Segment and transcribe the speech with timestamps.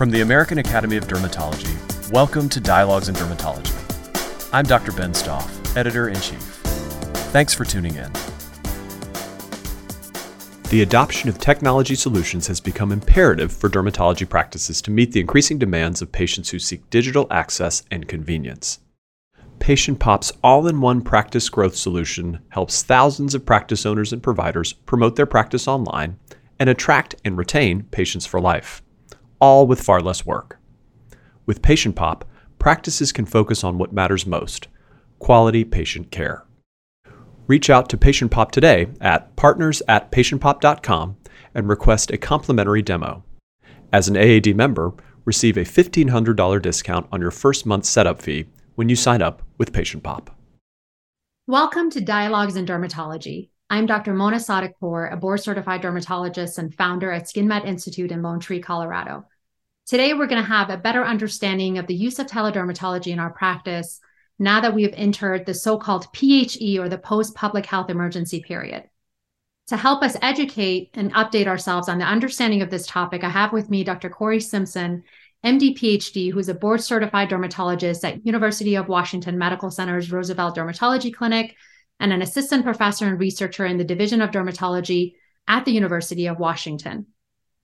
[0.00, 4.48] From the American Academy of Dermatology, welcome to Dialogues in Dermatology.
[4.50, 4.92] I'm Dr.
[4.92, 6.40] Ben Stoff, Editor in Chief.
[7.34, 8.10] Thanks for tuning in.
[10.70, 15.58] The adoption of technology solutions has become imperative for dermatology practices to meet the increasing
[15.58, 18.78] demands of patients who seek digital access and convenience.
[19.58, 24.72] Patient Pop's all in one practice growth solution helps thousands of practice owners and providers
[24.72, 26.18] promote their practice online
[26.58, 28.80] and attract and retain patients for life,
[29.40, 30.58] all with far less work.
[31.46, 32.24] With Patient Pop,
[32.58, 34.68] practices can focus on what matters most
[35.18, 36.44] quality patient care.
[37.46, 41.16] Reach out to Patient Pop today at partners at patientpop.com
[41.54, 43.24] and request a complimentary demo.
[43.92, 44.92] As an AAD member,
[45.24, 49.72] receive a $1,500 discount on your first month setup fee when you sign up with
[49.72, 50.30] Patient Pop.
[51.46, 53.50] Welcome to Dialogues in Dermatology.
[53.68, 54.14] I'm Dr.
[54.14, 59.26] Mona Sadeghpour, a board certified dermatologist and founder at SkinMed Institute in Lone Tree, Colorado.
[59.86, 63.30] Today, we're going to have a better understanding of the use of teledermatology in our
[63.30, 64.00] practice
[64.38, 68.40] now that we have entered the so called PHE or the post public health emergency
[68.40, 68.84] period.
[69.68, 73.52] To help us educate and update ourselves on the understanding of this topic, I have
[73.52, 74.10] with me Dr.
[74.10, 75.04] Cory Simpson,
[75.44, 81.14] MD PhD, who's a board certified dermatologist at University of Washington Medical Center's Roosevelt Dermatology
[81.14, 81.54] Clinic
[82.00, 85.14] and an assistant professor and researcher in the Division of Dermatology
[85.46, 87.06] at the University of Washington.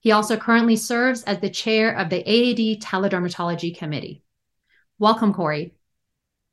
[0.07, 4.23] He also currently serves as the chair of the AAD Teledermatology Committee.
[4.99, 5.73] Welcome, Cory.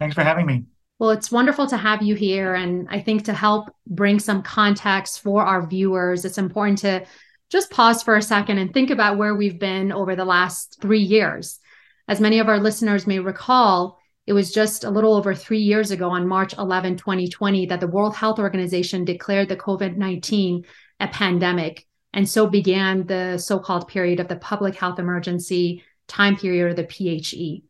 [0.01, 0.65] Thanks for having me.
[0.99, 2.55] Well, it's wonderful to have you here.
[2.57, 7.07] And I think to help bring some context for our viewers, it's important to
[7.49, 11.03] just pause for a second and think about where we've been over the last three
[11.03, 11.61] years.
[12.09, 15.93] As many of our listeners may recall, it was just a little over three years
[15.93, 20.65] ago on March 11, 2020, that the World Health Organization declared the COVID 19
[20.99, 21.87] a pandemic.
[22.15, 26.75] And so began the so called period of the public health emergency time period, or
[26.75, 27.65] the PHE.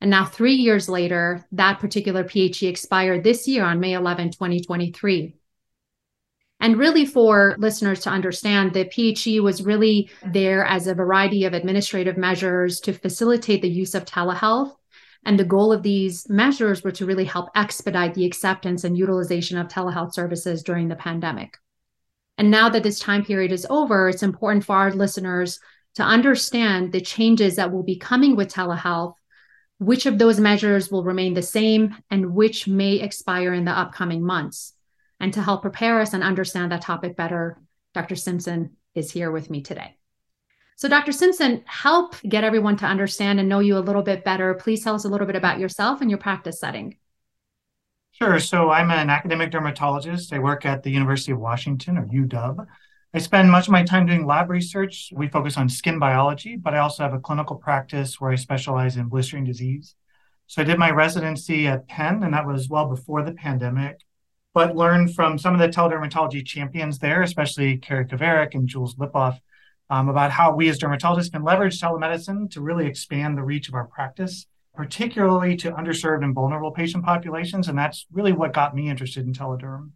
[0.00, 5.34] And now, three years later, that particular PHE expired this year on May 11, 2023.
[6.60, 11.52] And really, for listeners to understand, the PHE was really there as a variety of
[11.52, 14.74] administrative measures to facilitate the use of telehealth.
[15.26, 19.58] And the goal of these measures were to really help expedite the acceptance and utilization
[19.58, 21.58] of telehealth services during the pandemic.
[22.40, 25.60] And now that this time period is over, it's important for our listeners
[25.96, 29.12] to understand the changes that will be coming with telehealth
[29.76, 34.24] which of those measures will remain the same and which may expire in the upcoming
[34.24, 34.72] months.
[35.20, 37.58] And to help prepare us and understand that topic better,
[37.92, 38.16] Dr.
[38.16, 39.98] Simpson is here with me today.
[40.76, 41.12] So, Dr.
[41.12, 44.54] Simpson, help get everyone to understand and know you a little bit better.
[44.54, 46.96] Please tell us a little bit about yourself and your practice setting.
[48.12, 48.38] Sure.
[48.38, 50.32] So, I'm an academic dermatologist.
[50.32, 52.66] I work at the University of Washington, or UW.
[53.14, 55.10] I spend much of my time doing lab research.
[55.14, 58.96] We focus on skin biology, but I also have a clinical practice where I specialize
[58.96, 59.94] in blistering disease.
[60.46, 64.00] So I did my residency at Penn, and that was well before the pandemic,
[64.54, 69.38] but learned from some of the teledermatology champions there, especially Carrie Kovarik and Jules Lipoff,
[69.88, 73.74] um, about how we as dermatologists can leverage telemedicine to really expand the reach of
[73.74, 77.68] our practice, particularly to underserved and vulnerable patient populations.
[77.68, 79.90] And that's really what got me interested in telederm.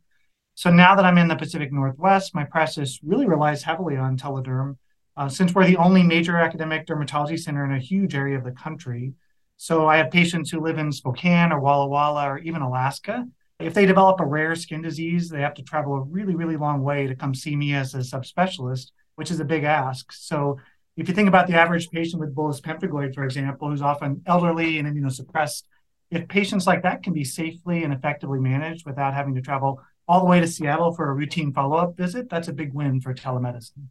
[0.55, 4.77] So now that I'm in the Pacific Northwest, my practice really relies heavily on telederm,
[5.17, 8.53] uh, since we're the only major academic dermatology center in a huge area of the
[8.53, 9.15] country.
[9.57, 13.27] So I have patients who live in Spokane or Walla Walla or even Alaska.
[13.61, 16.83] If they develop a rare skin disease, they have to travel a really, really long
[16.83, 20.13] way to come see me as a subspecialist, which is a big ask.
[20.13, 20.59] So
[20.97, 24.79] if you think about the average patient with bullous pemphigoid, for example, who's often elderly
[24.79, 25.65] and immunosuppressed,
[26.11, 30.21] if patients like that can be safely and effectively managed without having to travel all
[30.21, 33.15] the way to Seattle for a routine follow up visit, that's a big win for
[33.15, 33.89] telemedicine.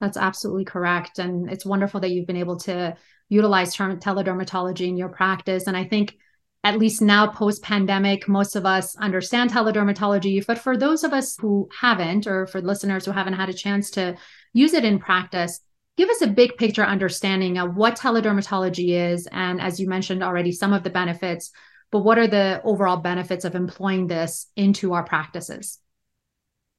[0.00, 1.18] That's absolutely correct.
[1.18, 2.96] And it's wonderful that you've been able to
[3.28, 5.66] utilize teledermatology in your practice.
[5.66, 6.16] And I think
[6.64, 10.44] at least now post pandemic, most of us understand teledermatology.
[10.44, 13.90] But for those of us who haven't, or for listeners who haven't had a chance
[13.92, 14.16] to
[14.52, 15.60] use it in practice,
[15.98, 19.28] give us a big picture understanding of what teledermatology is.
[19.30, 21.52] And as you mentioned already, some of the benefits
[21.90, 25.78] but what are the overall benefits of employing this into our practices?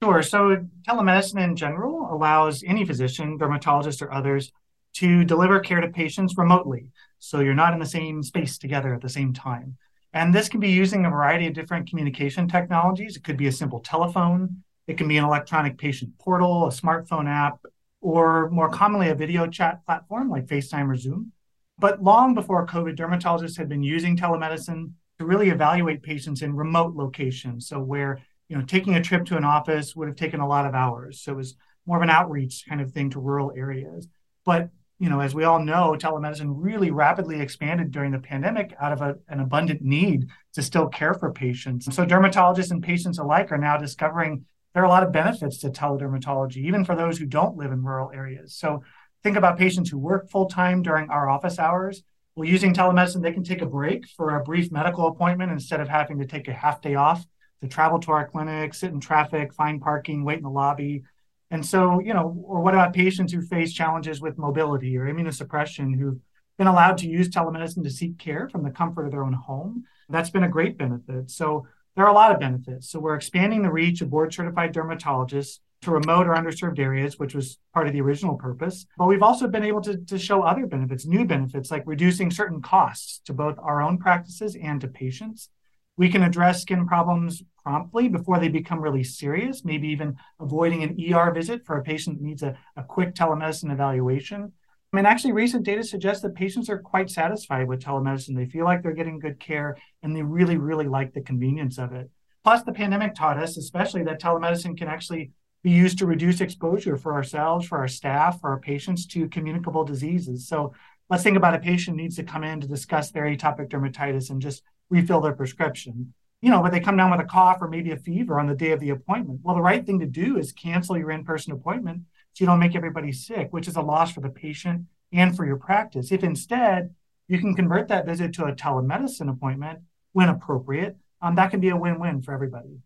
[0.03, 0.21] Sure.
[0.21, 4.51] So, telemedicine in general allows any physician, dermatologist, or others
[4.93, 6.89] to deliver care to patients remotely.
[7.17, 9.77] So, you're not in the same space together at the same time.
[10.13, 13.17] And this can be using a variety of different communication technologies.
[13.17, 17.27] It could be a simple telephone, it can be an electronic patient portal, a smartphone
[17.27, 17.59] app,
[18.01, 21.31] or more commonly, a video chat platform like FaceTime or Zoom.
[21.77, 26.95] But long before COVID, dermatologists had been using telemedicine to really evaluate patients in remote
[26.95, 27.67] locations.
[27.67, 30.65] So where you know taking a trip to an office would have taken a lot
[30.65, 31.21] of hours.
[31.21, 31.55] So it was
[31.85, 34.07] more of an outreach kind of thing to rural areas.
[34.45, 34.69] But
[34.99, 39.01] you know, as we all know, telemedicine really rapidly expanded during the pandemic out of
[39.01, 41.93] a, an abundant need to still care for patients.
[41.95, 45.69] So dermatologists and patients alike are now discovering there are a lot of benefits to
[45.69, 48.55] teledermatology, even for those who don't live in rural areas.
[48.55, 48.83] So
[49.23, 52.03] think about patients who work full time during our office hours.
[52.35, 55.89] Well, using telemedicine, they can take a break for a brief medical appointment instead of
[55.89, 57.25] having to take a half day off
[57.61, 61.03] to travel to our clinic, sit in traffic, find parking, wait in the lobby.
[61.51, 65.97] And so, you know, or what about patients who face challenges with mobility or immunosuppression
[65.97, 66.19] who've
[66.57, 69.83] been allowed to use telemedicine to seek care from the comfort of their own home?
[70.09, 71.29] That's been a great benefit.
[71.31, 72.89] So there are a lot of benefits.
[72.89, 77.33] So we're expanding the reach of board certified dermatologists to remote or underserved areas, which
[77.33, 78.85] was part of the original purpose.
[78.97, 82.61] But we've also been able to, to show other benefits, new benefits, like reducing certain
[82.61, 85.49] costs to both our own practices and to patients.
[85.97, 90.97] We can address skin problems promptly before they become really serious, maybe even avoiding an
[91.13, 94.53] ER visit for a patient that needs a, a quick telemedicine evaluation.
[94.91, 98.35] I mean, actually, recent data suggests that patients are quite satisfied with telemedicine.
[98.35, 101.93] They feel like they're getting good care and they really, really like the convenience of
[101.93, 102.09] it.
[102.43, 105.31] Plus, the pandemic taught us, especially, that telemedicine can actually
[105.61, 109.83] be used to reduce exposure for ourselves, for our staff, for our patients to communicable
[109.83, 110.47] diseases.
[110.47, 110.73] So
[111.09, 114.41] let's think about a patient needs to come in to discuss their atopic dermatitis and
[114.41, 116.13] just refill their prescription.
[116.41, 118.55] You know, but they come down with a cough or maybe a fever on the
[118.55, 119.41] day of the appointment.
[119.43, 122.03] Well, the right thing to do is cancel your in person appointment
[122.39, 125.45] so you don't make everybody sick, which is a loss for the patient and for
[125.45, 126.09] your practice.
[126.09, 126.95] If instead
[127.27, 129.79] you can convert that visit to a telemedicine appointment
[130.13, 132.77] when appropriate, um, that can be a win win for everybody.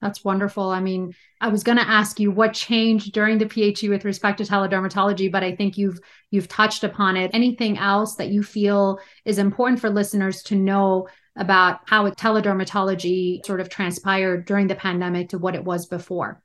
[0.00, 0.70] That's wonderful.
[0.70, 4.38] I mean, I was going to ask you what changed during the PHE with respect
[4.38, 5.98] to teledermatology, but I think you've
[6.30, 7.32] you've touched upon it.
[7.34, 13.60] Anything else that you feel is important for listeners to know about how teledermatology sort
[13.60, 16.40] of transpired during the pandemic to what it was before?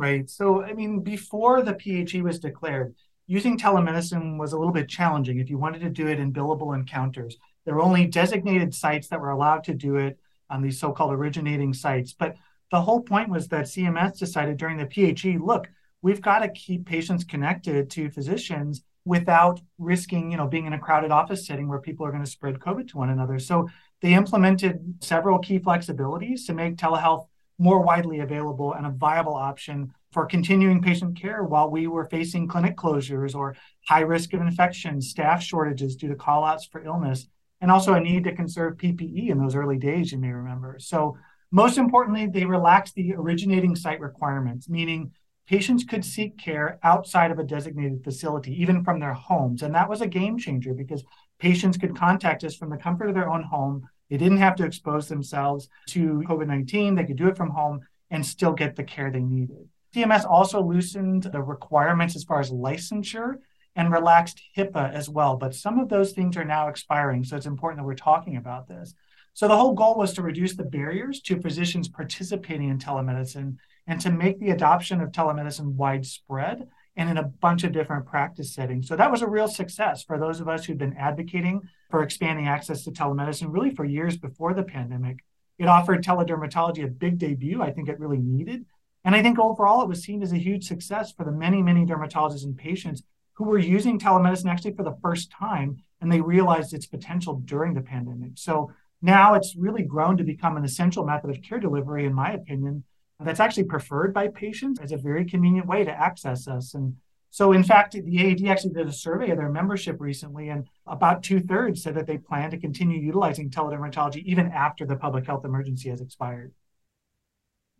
[0.00, 0.30] Right.
[0.30, 2.94] So, I mean, before the PHE was declared,
[3.26, 6.74] using telemedicine was a little bit challenging if you wanted to do it in billable
[6.74, 7.36] encounters.
[7.66, 10.18] There were only designated sites that were allowed to do it
[10.48, 12.14] on these so-called originating sites.
[12.14, 12.36] But
[12.70, 15.68] the whole point was that CMS decided during the PHE, look,
[16.00, 20.78] we've got to keep patients connected to physicians without risking, you know, being in a
[20.78, 23.38] crowded office setting where people are going to spread COVID to one another.
[23.38, 23.68] So
[24.00, 27.26] they implemented several key flexibilities to make telehealth
[27.60, 32.48] more widely available and a viable option for continuing patient care while we were facing
[32.48, 33.54] clinic closures or
[33.86, 37.28] high risk of infection, staff shortages due to callouts for illness,
[37.60, 40.78] and also a need to conserve PPE in those early days, you may remember.
[40.80, 41.16] So
[41.52, 45.12] most importantly, they relaxed the originating site requirements, meaning
[45.46, 49.62] patients could seek care outside of a designated facility, even from their homes.
[49.62, 51.04] And that was a game changer because
[51.38, 53.88] patients could contact us from the comfort of their own home.
[54.10, 56.94] They didn't have to expose themselves to COVID 19.
[56.94, 57.80] They could do it from home
[58.10, 59.68] and still get the care they needed.
[59.94, 63.36] CMS also loosened the requirements as far as licensure
[63.76, 65.36] and relaxed HIPAA as well.
[65.36, 67.24] But some of those things are now expiring.
[67.24, 68.94] So it's important that we're talking about this.
[69.32, 73.56] So the whole goal was to reduce the barriers to physicians participating in telemedicine
[73.86, 78.52] and to make the adoption of telemedicine widespread and in a bunch of different practice
[78.52, 78.88] settings.
[78.88, 82.48] So that was a real success for those of us who've been advocating for expanding
[82.48, 85.24] access to telemedicine really for years before the pandemic.
[85.58, 87.62] It offered teledermatology a big debut.
[87.62, 88.64] I think it really needed.
[89.04, 91.86] And I think overall it was seen as a huge success for the many, many
[91.86, 93.02] dermatologists and patients
[93.34, 97.74] who were using telemedicine actually for the first time and they realized its potential during
[97.74, 98.32] the pandemic.
[98.34, 102.32] So now it's really grown to become an essential method of care delivery, in my
[102.32, 102.84] opinion,
[103.26, 106.74] that's actually preferred by patients as a very convenient way to access us.
[106.74, 106.96] And
[107.30, 111.22] so, in fact, the AAD actually did a survey of their membership recently, and about
[111.22, 115.44] two thirds said that they plan to continue utilizing teledermatology even after the public health
[115.44, 116.52] emergency has expired.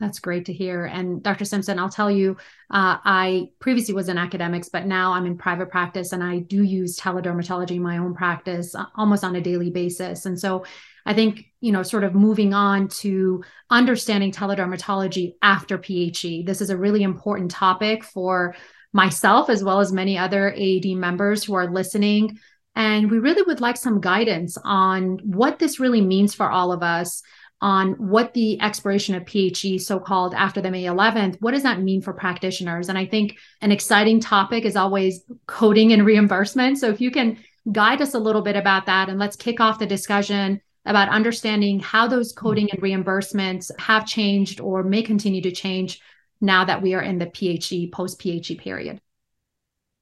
[0.00, 0.86] That's great to hear.
[0.86, 1.44] And Dr.
[1.44, 2.38] Simpson, I'll tell you,
[2.70, 6.62] uh, I previously was in academics, but now I'm in private practice and I do
[6.62, 10.24] use teledermatology in my own practice uh, almost on a daily basis.
[10.24, 10.64] And so
[11.06, 16.44] I think, you know, sort of moving on to understanding teledermatology after PHE.
[16.46, 18.54] This is a really important topic for
[18.92, 22.38] myself as well as many other AAD members who are listening.
[22.74, 26.82] And we really would like some guidance on what this really means for all of
[26.82, 27.22] us,
[27.60, 31.80] on what the expiration of PHE, so called after the May 11th, what does that
[31.80, 32.88] mean for practitioners?
[32.88, 36.78] And I think an exciting topic is always coding and reimbursement.
[36.78, 37.38] So if you can
[37.70, 41.80] guide us a little bit about that, and let's kick off the discussion about understanding
[41.80, 42.38] how those hmm.
[42.38, 46.00] coding and reimbursements have changed or may continue to change
[46.40, 49.00] now that we are in the PHE, post PHE period.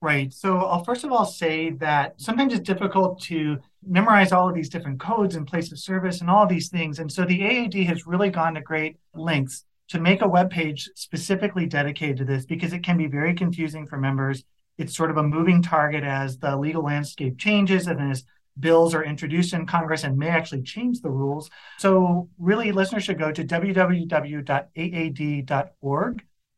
[0.00, 0.32] Right.
[0.32, 4.68] So I'll first of all say that sometimes it's difficult to memorize all of these
[4.68, 7.00] different codes and place of service and all these things.
[7.00, 10.88] And so the AAD has really gone to great lengths to make a web page
[10.94, 14.44] specifically dedicated to this because it can be very confusing for members
[14.76, 18.25] It's sort of a moving target as the legal landscape changes and as
[18.59, 21.50] bills are introduced in Congress and may actually change the rules.
[21.79, 23.85] So really listeners should go to www.aad.org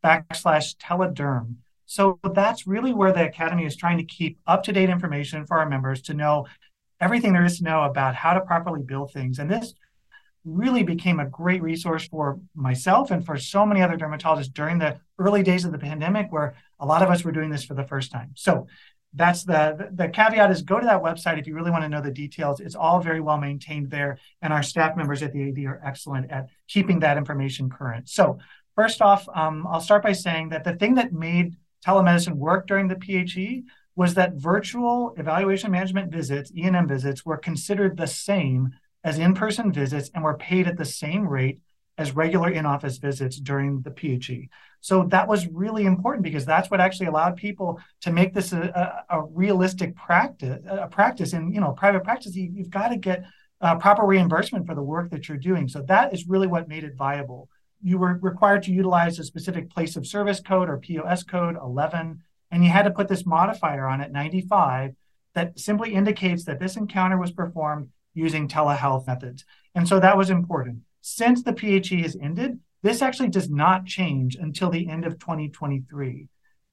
[0.04, 1.54] backslash telederm.
[1.86, 6.00] So that's really where the Academy is trying to keep up-to-date information for our members
[6.02, 6.46] to know
[7.00, 9.38] everything there is to know about how to properly bill things.
[9.38, 9.74] And this
[10.44, 14.98] really became a great resource for myself and for so many other dermatologists during the
[15.18, 17.84] early days of the pandemic where a lot of us were doing this for the
[17.84, 18.30] first time.
[18.34, 18.66] So
[19.14, 22.00] that's the the caveat is go to that website if you really want to know
[22.00, 22.60] the details.
[22.60, 26.30] It's all very well maintained there and our staff members at the AAD are excellent
[26.30, 28.08] at keeping that information current.
[28.08, 28.38] So
[28.80, 32.88] first off um, i'll start by saying that the thing that made telemedicine work during
[32.88, 33.62] the phe
[33.96, 38.72] was that virtual evaluation management visits e&m visits were considered the same
[39.04, 41.60] as in-person visits and were paid at the same rate
[42.00, 44.48] as regular in-office visits during the PHE.
[44.80, 49.04] So that was really important because that's what actually allowed people to make this a,
[49.10, 50.64] a, a realistic practice.
[50.66, 53.24] A practice in you know private practice, you, have got to get
[53.60, 55.68] uh, proper reimbursement for the work that you're doing.
[55.68, 57.50] So that is really what made it viable.
[57.82, 62.22] You were required to utilize a specific place of service code or POS code 11,
[62.50, 64.94] and you had to put this modifier on it 95
[65.34, 69.44] that simply indicates that this encounter was performed using telehealth methods.
[69.74, 74.36] And so that was important since the PHE has ended, this actually does not change
[74.36, 76.28] until the end of 2023.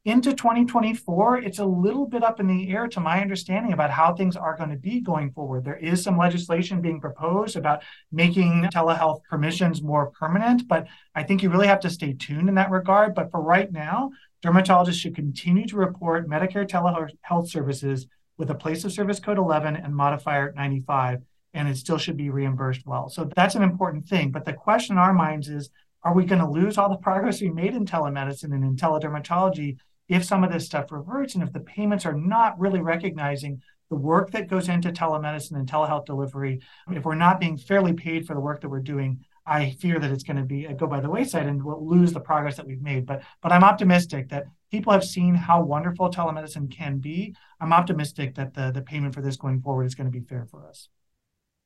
[0.05, 4.13] Into 2024, it's a little bit up in the air to my understanding about how
[4.13, 5.65] things are going to be going forward.
[5.65, 11.43] There is some legislation being proposed about making telehealth permissions more permanent, but I think
[11.43, 13.15] you really have to stay tuned in that regard.
[13.15, 18.07] But for right now, dermatologists should continue to report Medicare telehealth services
[18.37, 21.21] with a place of service code 11 and modifier 95
[21.53, 23.09] and it still should be reimbursed well.
[23.09, 24.31] So that's an important thing.
[24.31, 25.69] But the question in our minds is
[26.03, 29.77] are we going to lose all the progress we made in telemedicine and in teledermatology
[30.07, 33.95] if some of this stuff reverts and if the payments are not really recognizing the
[33.95, 36.61] work that goes into telemedicine and telehealth delivery?
[36.89, 40.11] If we're not being fairly paid for the work that we're doing, I fear that
[40.11, 42.81] it's going to be go by the wayside and we'll lose the progress that we've
[42.81, 43.05] made.
[43.05, 47.33] But but I'm optimistic that people have seen how wonderful telemedicine can be.
[47.61, 50.45] I'm optimistic that the the payment for this going forward is going to be fair
[50.51, 50.89] for us.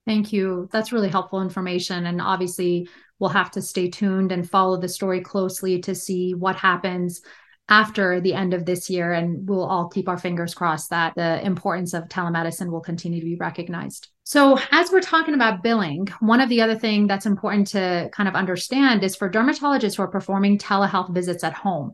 [0.05, 0.67] Thank you.
[0.71, 2.07] That's really helpful information.
[2.07, 2.89] And obviously,
[3.19, 7.21] we'll have to stay tuned and follow the story closely to see what happens
[7.69, 9.13] after the end of this year.
[9.13, 13.25] And we'll all keep our fingers crossed that the importance of telemedicine will continue to
[13.25, 14.09] be recognized.
[14.23, 18.27] So, as we're talking about billing, one of the other thing that's important to kind
[18.27, 21.91] of understand is for dermatologists who are performing telehealth visits at home.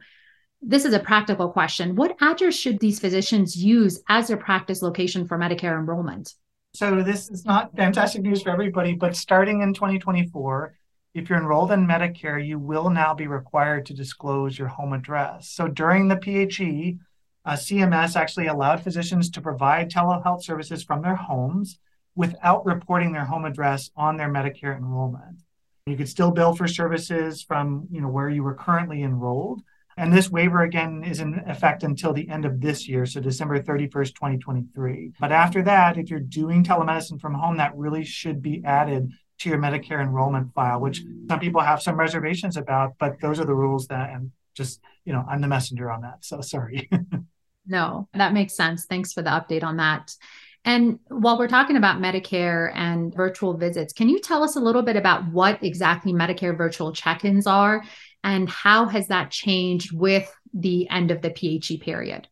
[0.62, 1.96] This is a practical question.
[1.96, 6.34] What address should these physicians use as their practice location for Medicare enrollment?
[6.78, 10.78] So this is not fantastic news for everybody, but starting in 2024,
[11.16, 15.50] if you're enrolled in Medicare, you will now be required to disclose your home address.
[15.50, 17.00] So during the PHE,
[17.46, 21.80] uh, CMS actually allowed physicians to provide telehealth services from their homes
[22.16, 25.42] without reporting their home address on their Medicare enrollment.
[25.88, 29.64] You could still bill for services from you know where you were currently enrolled,
[29.98, 33.60] and this waiver again is in effect until the end of this year, so December
[33.60, 35.14] 31st, 2023.
[35.20, 39.50] But after that, if you're doing telemedicine from home, that really should be added to
[39.50, 43.56] your Medicare enrollment file, which some people have some reservations about, but those are the
[43.56, 46.24] rules that, and just, you know, I'm the messenger on that.
[46.24, 46.90] So sorry.
[47.68, 48.86] no, that makes sense.
[48.86, 50.12] Thanks for the update on that.
[50.66, 54.82] And while we're talking about Medicare and virtual visits, can you tell us a little
[54.82, 57.84] bit about what exactly Medicare virtual check ins are
[58.24, 62.28] and how has that changed with the end of the PHE period?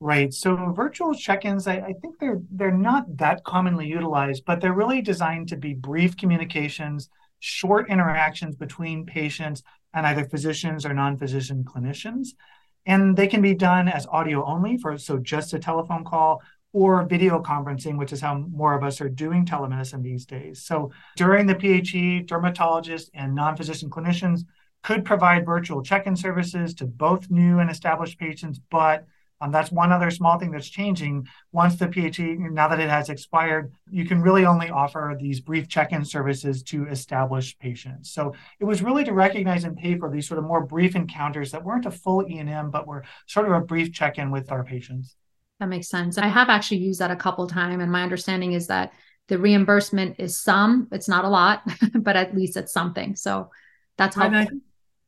[0.00, 0.34] Right.
[0.34, 5.00] So virtual check-ins, I, I, think they're they're not that commonly utilized, but they're really
[5.00, 9.62] designed to be brief communications, short interactions between patients
[9.94, 12.30] and either physicians or non-physician clinicians.
[12.84, 16.42] And they can be done as audio only for so just a telephone call
[16.72, 20.62] or video conferencing, which is how more of us are doing telemedicine these days.
[20.62, 24.40] So during the PHE, dermatologists and non-physician clinicians
[24.82, 29.06] could provide virtual check-in services to both new and established patients, but
[29.40, 31.26] um, that's one other small thing that's changing.
[31.50, 35.68] Once the PHE, now that it has expired, you can really only offer these brief
[35.68, 38.12] check-in services to established patients.
[38.12, 41.50] So it was really to recognize and pay for these sort of more brief encounters
[41.50, 45.16] that weren't a full E&M, but were sort of a brief check-in with our patients.
[45.58, 46.18] That makes sense.
[46.18, 48.92] I have actually used that a couple times, and my understanding is that
[49.26, 50.86] the reimbursement is some.
[50.92, 51.62] It's not a lot,
[51.94, 53.16] but at least it's something.
[53.16, 53.50] So
[53.96, 54.60] that's helpful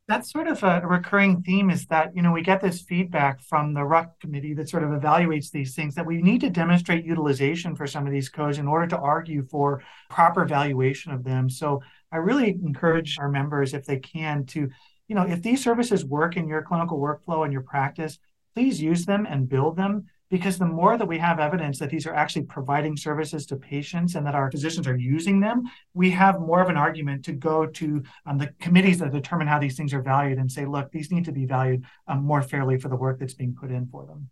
[0.06, 3.72] that's sort of a, recurring theme is that you know we get this feedback from
[3.72, 7.74] the RUC committee that sort of evaluates these things that we need to demonstrate utilization
[7.74, 11.48] for some of these codes in order to argue for proper valuation of them.
[11.48, 11.80] So
[12.12, 14.68] i really encourage our members if they can to
[15.08, 18.18] you know if these services work in your clinical workflow and your practice
[18.54, 22.06] please use them and build them because the more that we have evidence that these
[22.06, 25.62] are actually providing services to patients and that our physicians are using them,
[25.92, 29.58] we have more of an argument to go to um, the committees that determine how
[29.58, 32.78] these things are valued and say, look, these need to be valued um, more fairly
[32.78, 34.28] for the work that's being put in for them.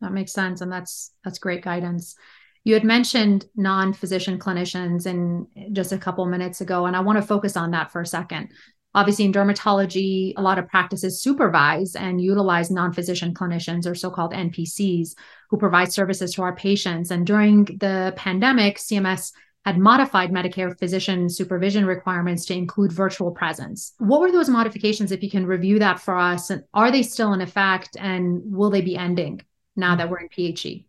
[0.00, 2.16] That makes sense, and that's that's great guidance.
[2.64, 7.26] You had mentioned non-physician clinicians in just a couple minutes ago, and I want to
[7.26, 8.48] focus on that for a second.
[8.96, 14.10] Obviously, in dermatology, a lot of practices supervise and utilize non physician clinicians or so
[14.10, 15.14] called NPCs
[15.50, 17.10] who provide services to our patients.
[17.10, 19.32] And during the pandemic, CMS
[19.66, 23.92] had modified Medicare physician supervision requirements to include virtual presence.
[23.98, 26.48] What were those modifications, if you can review that for us?
[26.48, 29.42] And are they still in effect and will they be ending
[29.76, 30.86] now that we're in PHE?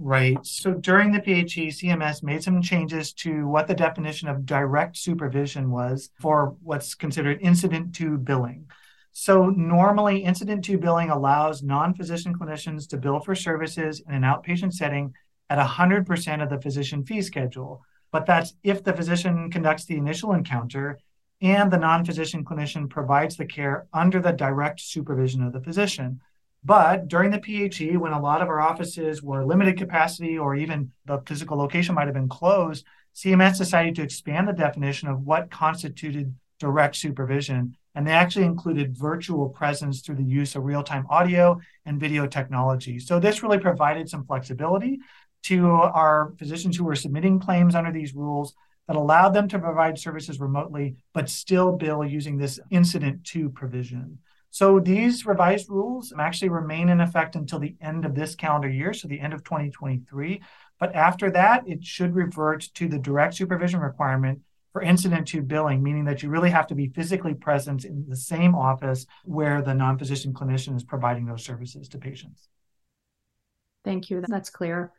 [0.00, 0.38] Right.
[0.46, 5.70] So during the PHE, CMS made some changes to what the definition of direct supervision
[5.70, 8.66] was for what's considered incident to billing.
[9.10, 14.22] So normally, incident to billing allows non physician clinicians to bill for services in an
[14.22, 15.14] outpatient setting
[15.50, 17.82] at 100% of the physician fee schedule.
[18.12, 21.00] But that's if the physician conducts the initial encounter
[21.40, 26.20] and the non physician clinician provides the care under the direct supervision of the physician.
[26.64, 30.92] But during the PHE, when a lot of our offices were limited capacity or even
[31.06, 32.84] the physical location might have been closed,
[33.14, 37.76] CMS decided to expand the definition of what constituted direct supervision.
[37.94, 42.26] And they actually included virtual presence through the use of real time audio and video
[42.26, 42.98] technology.
[42.98, 45.00] So this really provided some flexibility
[45.44, 48.54] to our physicians who were submitting claims under these rules
[48.86, 54.18] that allowed them to provide services remotely, but still bill using this incident to provision.
[54.50, 58.92] So these revised rules actually remain in effect until the end of this calendar year,
[58.92, 60.40] so the end of 2023.
[60.80, 64.40] But after that, it should revert to the direct supervision requirement
[64.72, 68.16] for incident to billing, meaning that you really have to be physically present in the
[68.16, 72.48] same office where the non physician clinician is providing those services to patients.
[73.84, 74.22] Thank you.
[74.26, 74.92] That's clear.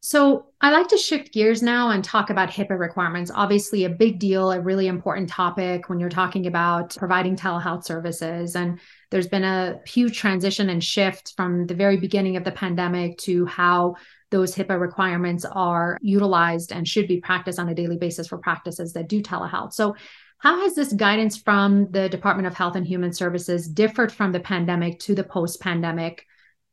[0.00, 3.32] So, I like to shift gears now and talk about HIPAA requirements.
[3.34, 8.54] Obviously, a big deal, a really important topic when you're talking about providing telehealth services.
[8.54, 8.78] And
[9.10, 13.46] there's been a huge transition and shift from the very beginning of the pandemic to
[13.46, 13.96] how
[14.30, 18.92] those HIPAA requirements are utilized and should be practiced on a daily basis for practices
[18.92, 19.72] that do telehealth.
[19.72, 19.96] So,
[20.38, 24.38] how has this guidance from the Department of Health and Human Services differed from the
[24.38, 26.24] pandemic to the post pandemic?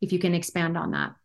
[0.01, 1.15] If you can expand on that.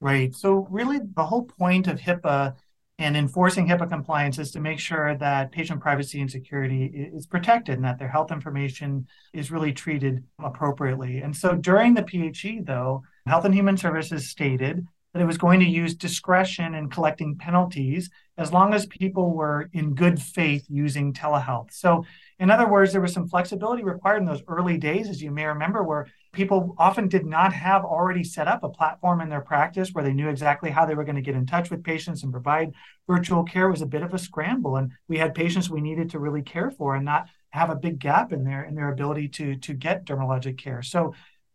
[0.00, 0.34] Right.
[0.34, 2.54] So, really, the whole point of HIPAA
[2.98, 7.76] and enforcing HIPAA compliance is to make sure that patient privacy and security is protected
[7.76, 11.18] and that their health information is really treated appropriately.
[11.18, 15.60] And so, during the PHE, though, Health and Human Services stated that it was going
[15.60, 21.14] to use discretion in collecting penalties as long as people were in good faith using
[21.14, 21.72] telehealth.
[21.72, 22.04] So,
[22.38, 25.46] in other words, there was some flexibility required in those early days, as you may
[25.46, 26.06] remember, where
[26.36, 30.12] people often did not have already set up a platform in their practice where they
[30.12, 32.72] knew exactly how they were going to get in touch with patients and provide
[33.08, 36.10] virtual care it was a bit of a scramble and we had patients we needed
[36.10, 39.28] to really care for and not have a big gap in their in their ability
[39.28, 40.82] to to get dermatologic care.
[40.82, 41.14] So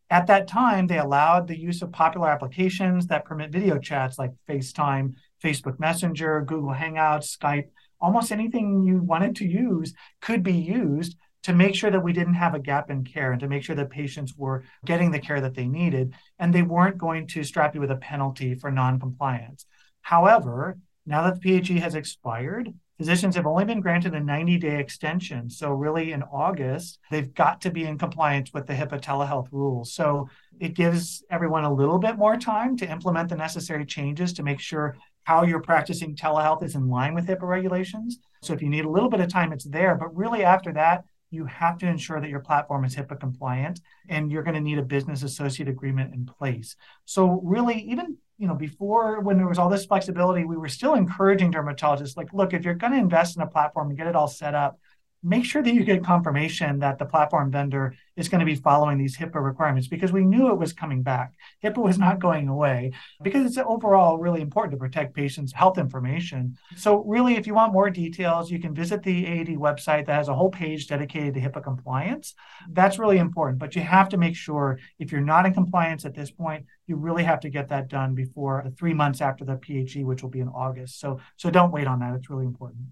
[0.09, 4.31] at that time they allowed the use of popular applications that permit video chats like
[4.47, 7.67] facetime facebook messenger google hangouts skype
[8.01, 12.35] almost anything you wanted to use could be used to make sure that we didn't
[12.35, 15.41] have a gap in care and to make sure that patients were getting the care
[15.41, 19.65] that they needed and they weren't going to strap you with a penalty for noncompliance.
[20.01, 24.79] However, now that the PHE has expired, physicians have only been granted a 90 day
[24.79, 25.49] extension.
[25.49, 29.93] So, really, in August, they've got to be in compliance with the HIPAA telehealth rules.
[29.93, 34.43] So, it gives everyone a little bit more time to implement the necessary changes to
[34.43, 38.19] make sure how you're practicing telehealth is in line with HIPAA regulations.
[38.43, 39.95] So, if you need a little bit of time, it's there.
[39.95, 44.31] But really, after that, you have to ensure that your platform is HIPAA compliant and
[44.31, 46.75] you're going to need a business associate agreement in place.
[47.05, 50.95] So really even you know before when there was all this flexibility we were still
[50.95, 54.15] encouraging dermatologists like look if you're going to invest in a platform and get it
[54.15, 54.79] all set up
[55.23, 58.97] make sure that you get confirmation that the platform vendor is going to be following
[58.97, 61.33] these HIPAA requirements because we knew it was coming back.
[61.63, 66.57] HIPAA was not going away because it's overall really important to protect patients' health information.
[66.75, 70.27] So, really, if you want more details, you can visit the AAD website that has
[70.27, 72.33] a whole page dedicated to HIPAA compliance.
[72.69, 76.15] That's really important, but you have to make sure if you're not in compliance at
[76.15, 80.03] this point, you really have to get that done before three months after the PHE,
[80.03, 80.99] which will be in August.
[80.99, 82.15] So, so don't wait on that.
[82.15, 82.87] It's really important.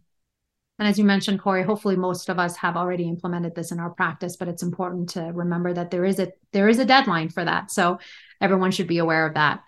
[0.80, 3.90] And as you mentioned, Cory, hopefully most of us have already implemented this in our
[3.90, 7.44] practice, but it's important to remember that there is a there is a deadline for
[7.44, 7.70] that.
[7.70, 8.00] So
[8.40, 9.62] everyone should be aware of that.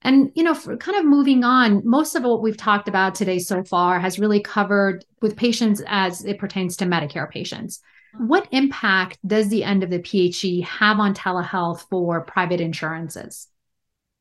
[0.00, 3.38] And you know, for kind of moving on, most of what we've talked about today
[3.38, 7.82] so far has really covered with patients as it pertains to Medicare patients.
[8.14, 8.28] Mm-hmm.
[8.28, 13.48] What impact does the end of the PHE have on telehealth for private insurances?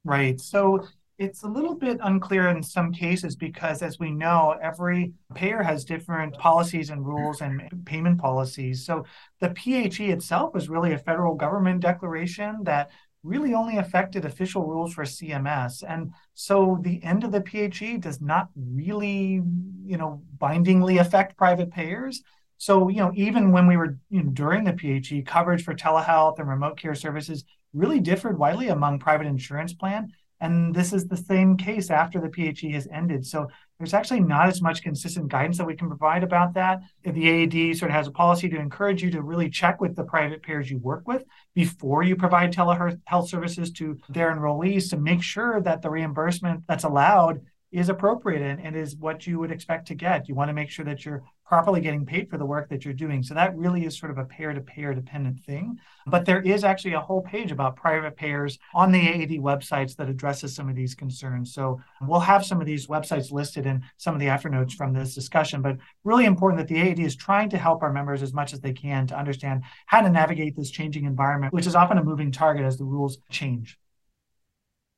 [0.03, 0.39] Right.
[0.41, 0.85] So
[1.17, 5.85] it's a little bit unclear in some cases because, as we know, every payer has
[5.85, 8.85] different policies and rules and payment policies.
[8.85, 9.05] So
[9.39, 12.89] the PHE itself was really a federal government declaration that
[13.23, 15.83] really only affected official rules for CMS.
[15.87, 19.41] And so the end of the PHE does not really,
[19.85, 22.21] you know, bindingly affect private payers.
[22.57, 26.39] So, you know, even when we were you know, during the PHE, coverage for telehealth
[26.39, 30.11] and remote care services really differed widely among private insurance plan.
[30.41, 33.25] And this is the same case after the PHE has ended.
[33.25, 36.81] So there's actually not as much consistent guidance that we can provide about that.
[37.03, 40.03] The AAD sort of has a policy to encourage you to really check with the
[40.03, 45.23] private payers you work with before you provide telehealth services to their enrollees to make
[45.23, 49.87] sure that the reimbursement that's allowed is appropriate and, and is what you would expect
[49.87, 50.29] to get.
[50.29, 52.93] You want to make sure that you're properly getting paid for the work that you're
[52.93, 53.21] doing.
[53.21, 55.79] So that really is sort of a payer to payer dependent thing.
[56.07, 60.09] But there is actually a whole page about private payers on the AAD websites that
[60.09, 61.53] addresses some of these concerns.
[61.53, 65.13] So we'll have some of these websites listed in some of the afternotes from this
[65.13, 65.61] discussion.
[65.61, 68.59] But really important that the AAD is trying to help our members as much as
[68.59, 72.31] they can to understand how to navigate this changing environment, which is often a moving
[72.31, 73.77] target as the rules change.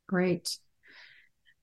[0.08, 0.58] Great.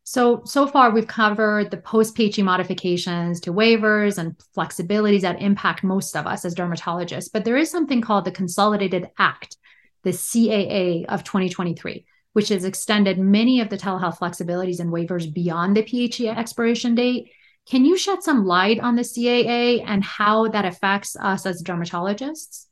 [0.07, 5.83] So, so far we've covered the post PHE modifications to waivers and flexibilities that impact
[5.83, 7.31] most of us as dermatologists.
[7.33, 9.57] But there is something called the Consolidated Act,
[10.03, 15.75] the CAA of 2023, which has extended many of the telehealth flexibilities and waivers beyond
[15.75, 17.31] the PHE expiration date.
[17.67, 22.67] Can you shed some light on the CAA and how that affects us as dermatologists?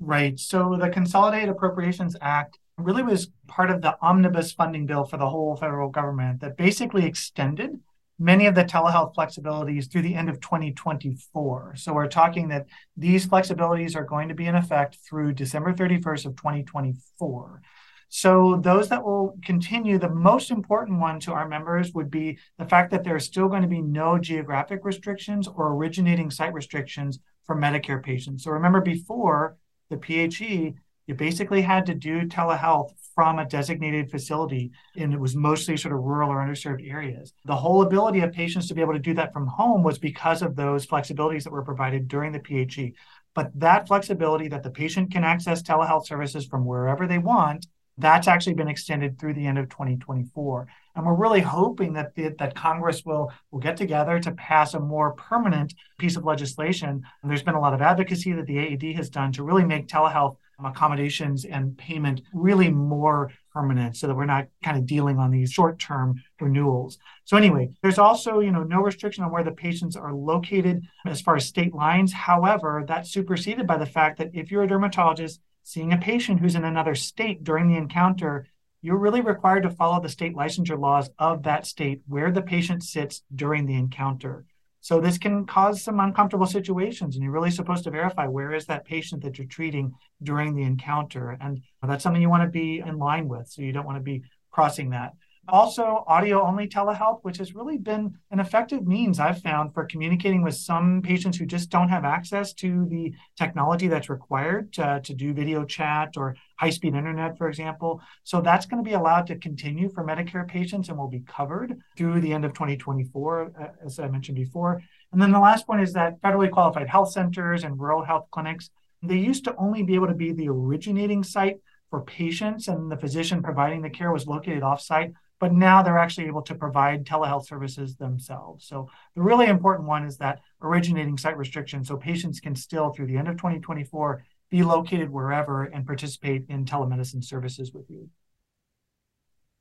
[0.00, 0.40] Right.
[0.40, 5.28] So the Consolidated Appropriations Act really was part of the omnibus funding bill for the
[5.28, 7.78] whole federal government that basically extended
[8.18, 11.74] many of the telehealth flexibilities through the end of 2024.
[11.76, 16.26] So we're talking that these flexibilities are going to be in effect through December 31st
[16.26, 17.62] of 2024.
[18.08, 22.66] So those that will continue, the most important one to our members would be the
[22.66, 27.18] fact that there are still going to be no geographic restrictions or originating site restrictions
[27.44, 28.44] for Medicare patients.
[28.44, 29.56] So remember before
[29.88, 30.74] the PHE,
[31.12, 35.92] you basically had to do telehealth from a designated facility, and it was mostly sort
[35.92, 37.34] of rural or underserved areas.
[37.44, 40.40] The whole ability of patients to be able to do that from home was because
[40.40, 42.94] of those flexibilities that were provided during the PHE.
[43.34, 47.66] But that flexibility that the patient can access telehealth services from wherever they want,
[47.98, 50.66] that's actually been extended through the end of 2024.
[50.96, 54.80] And we're really hoping that the, that Congress will will get together to pass a
[54.80, 57.02] more permanent piece of legislation.
[57.22, 59.88] And there's been a lot of advocacy that the AAD has done to really make
[59.88, 65.18] telehealth Um, accommodations and payment really more permanent so that we're not kind of dealing
[65.18, 66.98] on these short-term renewals.
[67.24, 71.20] So anyway, there's also, you know, no restriction on where the patients are located as
[71.20, 72.12] far as state lines.
[72.12, 76.54] However, that's superseded by the fact that if you're a dermatologist seeing a patient who's
[76.54, 78.46] in another state during the encounter,
[78.80, 82.82] you're really required to follow the state licensure laws of that state where the patient
[82.82, 84.44] sits during the encounter.
[84.82, 88.66] So this can cause some uncomfortable situations, and you're really supposed to verify where is
[88.66, 92.80] that patient that you're treating during the encounter, and that's something you want to be
[92.84, 93.48] in line with.
[93.48, 95.12] So you don't want to be crossing that.
[95.48, 100.42] Also, audio only telehealth, which has really been an effective means I've found for communicating
[100.42, 105.14] with some patients who just don't have access to the technology that's required to, to
[105.14, 108.00] do video chat or high speed internet, for example.
[108.22, 111.76] So that's going to be allowed to continue for Medicare patients and will be covered
[111.96, 114.80] through the end of 2024, uh, as I mentioned before.
[115.10, 118.70] And then the last point is that federally qualified health centers and rural health clinics,
[119.02, 121.56] they used to only be able to be the originating site
[121.90, 126.28] for patients and the physician providing the care was located offsite but now they're actually
[126.28, 128.64] able to provide telehealth services themselves.
[128.64, 133.08] So the really important one is that originating site restriction so patients can still through
[133.08, 138.08] the end of 2024 be located wherever and participate in telemedicine services with you.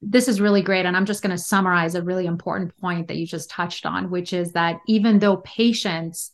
[0.03, 0.85] This is really great.
[0.85, 4.11] And I'm just going to summarize a really important point that you just touched on,
[4.11, 6.29] which is that even though patients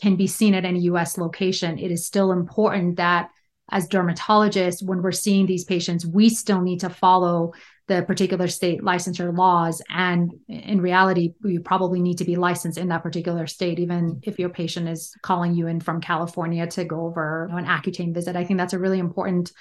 [0.00, 3.30] can be seen at any US location, it is still important that
[3.68, 7.52] as dermatologists, when we're seeing these patients, we still need to follow
[7.92, 9.82] the particular state licensure laws.
[9.88, 14.38] And in reality, you probably need to be licensed in that particular state, even if
[14.38, 18.36] your patient is calling you in from California to go over an Accutane visit.
[18.36, 19.52] I think that's a really important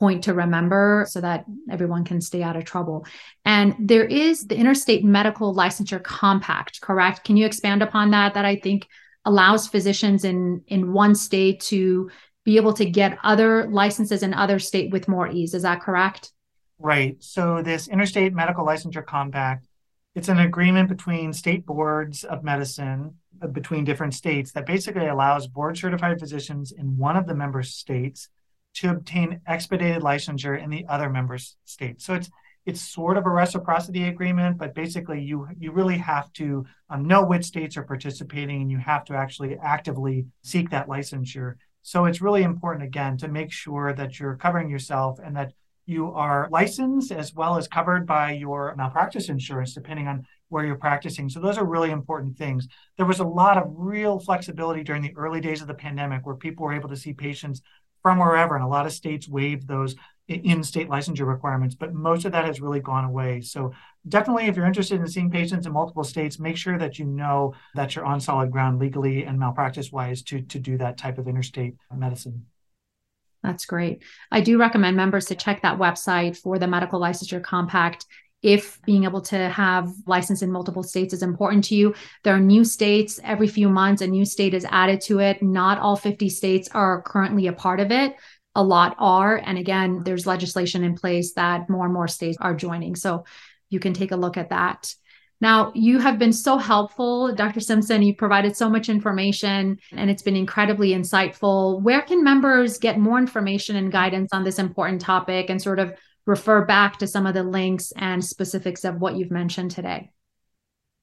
[0.00, 3.06] point to remember so that everyone can stay out of trouble.
[3.44, 7.24] And there is the Interstate Medical Licensure Compact, correct?
[7.24, 8.34] Can you expand upon that?
[8.34, 8.88] That I think
[9.24, 12.10] allows physicians in in one state to
[12.44, 15.54] be able to get other licenses in other state with more ease.
[15.54, 16.32] Is that correct?
[16.78, 17.16] Right.
[17.22, 19.66] So this interstate medical licensure compact,
[20.14, 23.14] it's an agreement between state boards of medicine
[23.52, 28.28] between different states that basically allows board certified physicians in one of the member states
[28.74, 32.04] to obtain expedited licensure in the other member states.
[32.04, 32.30] So it's
[32.64, 37.24] it's sort of a reciprocity agreement, but basically you you really have to um, know
[37.24, 41.54] which states are participating, and you have to actually actively seek that licensure.
[41.82, 45.52] So it's really important again to make sure that you're covering yourself and that
[45.86, 50.76] you are licensed as well as covered by your malpractice insurance, depending on where you're
[50.76, 51.28] practicing.
[51.28, 52.66] So those are really important things.
[52.96, 56.34] There was a lot of real flexibility during the early days of the pandemic where
[56.34, 57.62] people were able to see patients
[58.02, 58.54] from wherever.
[58.54, 59.94] And a lot of states waived those
[60.28, 63.40] in state licensure requirements, but most of that has really gone away.
[63.40, 63.72] So,
[64.08, 67.54] definitely, if you're interested in seeing patients in multiple states, make sure that you know
[67.76, 71.28] that you're on solid ground legally and malpractice wise to, to do that type of
[71.28, 72.46] interstate medicine.
[73.46, 74.02] That's great.
[74.32, 78.04] I do recommend members to check that website for the Medical Licensure Compact
[78.42, 81.94] if being able to have license in multiple states is important to you.
[82.24, 85.44] There are new states every few months, a new state is added to it.
[85.44, 88.16] Not all 50 states are currently a part of it.
[88.56, 89.36] A lot are.
[89.36, 92.96] And again, there's legislation in place that more and more states are joining.
[92.96, 93.26] So
[93.70, 94.92] you can take a look at that.
[95.40, 97.60] Now, you have been so helpful, Dr.
[97.60, 98.02] Simpson.
[98.02, 101.82] You've provided so much information and it's been incredibly insightful.
[101.82, 105.92] Where can members get more information and guidance on this important topic and sort of
[106.26, 110.10] refer back to some of the links and specifics of what you've mentioned today.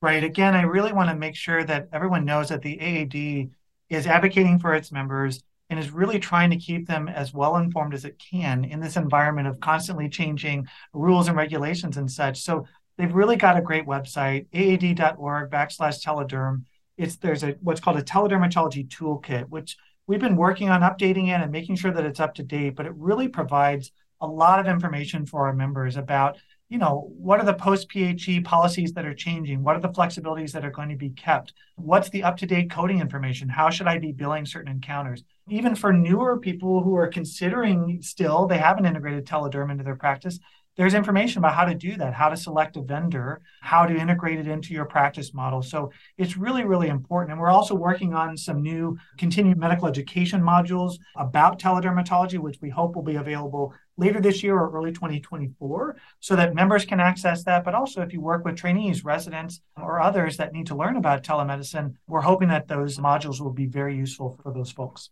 [0.02, 0.24] Right.
[0.24, 3.50] Again, I really want to make sure that everyone knows that the AAD
[3.90, 7.94] is advocating for its members and is really trying to keep them as well informed
[7.94, 12.42] as it can in this environment of constantly changing rules and regulations and such.
[12.42, 16.64] So they've really got a great website, aad.org backslash telederm.
[16.98, 19.78] It's there's a what's called a teledermatology toolkit, which
[20.08, 22.86] we've been working on updating it and making sure that it's up to date, but
[22.86, 26.38] it really provides a lot of information for our members about
[26.70, 29.64] you know what are the post PHE policies that are changing?
[29.64, 31.54] What are the flexibilities that are going to be kept?
[31.76, 33.48] What's the up to date coding information?
[33.48, 35.24] How should i be billing certain encounters?
[35.50, 40.40] Even for newer people who are considering still they haven't integrated telederm into their practice
[40.76, 44.40] there's information about how to do that, how to select a vendor, how to integrate
[44.40, 45.62] it into your practice model.
[45.62, 47.32] So it's really, really important.
[47.32, 52.70] And we're also working on some new continued medical education modules about teledermatology, which we
[52.70, 57.44] hope will be available later this year or early 2024 so that members can access
[57.44, 57.64] that.
[57.64, 61.24] But also, if you work with trainees, residents, or others that need to learn about
[61.24, 65.12] telemedicine, we're hoping that those modules will be very useful for those folks.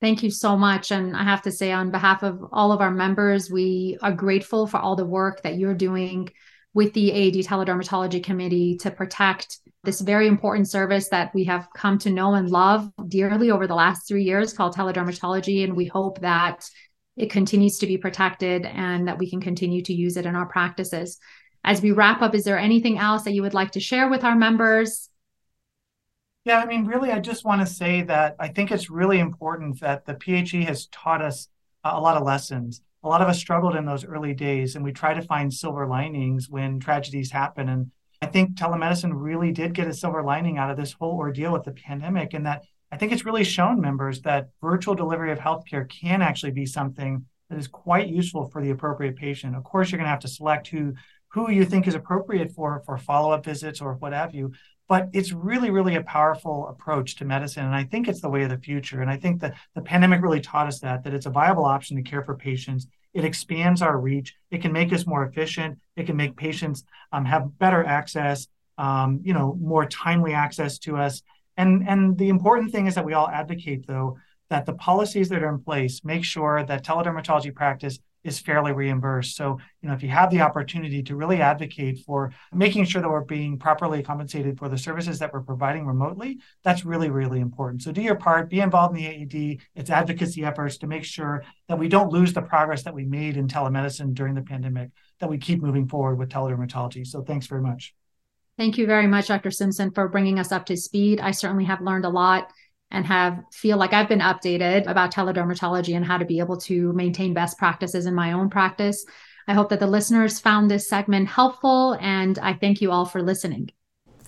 [0.00, 0.92] Thank you so much.
[0.92, 4.66] And I have to say, on behalf of all of our members, we are grateful
[4.66, 6.28] for all the work that you're doing
[6.72, 11.98] with the AAD Teledermatology Committee to protect this very important service that we have come
[11.98, 15.64] to know and love dearly over the last three years called teledermatology.
[15.64, 16.68] And we hope that
[17.16, 20.46] it continues to be protected and that we can continue to use it in our
[20.46, 21.18] practices.
[21.64, 24.22] As we wrap up, is there anything else that you would like to share with
[24.22, 25.08] our members?
[26.48, 29.80] Yeah, I mean, really, I just want to say that I think it's really important
[29.80, 31.48] that the PHE has taught us
[31.84, 32.80] a lot of lessons.
[33.02, 35.86] A lot of us struggled in those early days, and we try to find silver
[35.86, 37.68] linings when tragedies happen.
[37.68, 37.90] And
[38.22, 41.64] I think telemedicine really did get a silver lining out of this whole ordeal with
[41.64, 45.86] the pandemic, and that I think it's really shown members that virtual delivery of healthcare
[45.86, 49.54] can actually be something that is quite useful for the appropriate patient.
[49.54, 50.94] Of course, you're going to have to select who
[51.30, 54.54] who you think is appropriate for for follow-up visits or what have you
[54.88, 58.42] but it's really really a powerful approach to medicine and i think it's the way
[58.42, 61.26] of the future and i think that the pandemic really taught us that that it's
[61.26, 62.86] a viable option to care for patients.
[63.14, 64.34] It expands our reach.
[64.50, 65.78] It can make us more efficient.
[65.96, 68.46] It can make patients um, have better access
[68.76, 71.22] um, you know more timely access to us.
[71.56, 74.18] And and the important thing is that we all advocate though
[74.50, 79.36] that the policies that are in place make sure that teledermatology practice is fairly reimbursed.
[79.36, 83.08] So, you know, if you have the opportunity to really advocate for making sure that
[83.08, 87.82] we're being properly compensated for the services that we're providing remotely, that's really, really important.
[87.82, 91.44] So do your part, be involved in the AAD, its advocacy efforts to make sure
[91.68, 95.30] that we don't lose the progress that we made in telemedicine during the pandemic, that
[95.30, 97.06] we keep moving forward with teledermatology.
[97.06, 97.94] So thanks very much.
[98.56, 99.52] Thank you very much, Dr.
[99.52, 101.20] Simpson, for bringing us up to speed.
[101.20, 102.50] I certainly have learned a lot
[102.90, 106.92] and have feel like I've been updated about teledermatology and how to be able to
[106.92, 109.04] maintain best practices in my own practice.
[109.46, 113.22] I hope that the listeners found this segment helpful and I thank you all for
[113.22, 113.70] listening.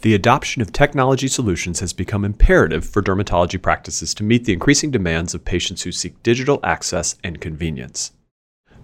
[0.02, 4.90] The adoption of technology solutions has become imperative for dermatology practices to meet the increasing
[4.90, 8.12] demands of patients who seek digital access and convenience.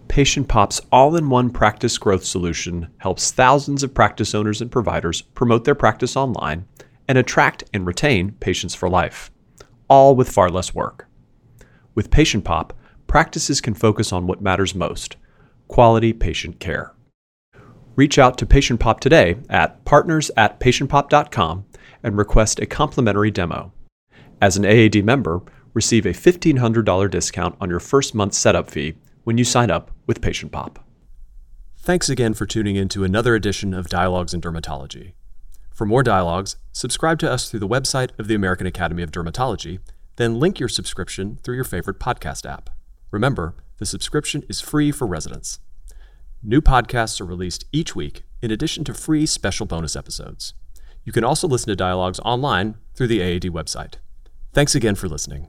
[0.09, 5.23] Patient Pop's all in one practice growth solution helps thousands of practice owners and providers
[5.23, 6.67] promote their practice online
[7.09, 9.31] and attract and retain patients for life
[9.88, 11.09] all with far less work.
[11.94, 12.72] With Patient Pop,
[13.07, 15.16] practices can focus on what matters most
[15.68, 16.92] quality patient care.
[17.96, 21.64] Reach out to Patient Pop today at partners at patientpop.com
[22.03, 23.72] and request a complimentary demo.
[24.40, 25.40] As an AAD member,
[25.72, 28.94] receive a $1,500 discount on your first month setup fee
[29.25, 30.79] when you sign up with Patient Pop.
[31.79, 35.12] Thanks again for tuning in to another edition of Dialogues in Dermatology.
[35.77, 39.81] For more dialogues, subscribe to us through the website of the American Academy of Dermatology,
[40.17, 42.71] then link your subscription through your favorite podcast app.
[43.11, 45.61] Remember, the subscription is free for residents.
[46.43, 50.55] New podcasts are released each week, in addition to free special bonus episodes.
[51.05, 53.97] You can also listen to dialogues online through the AAD website.
[54.55, 55.49] Thanks again for listening.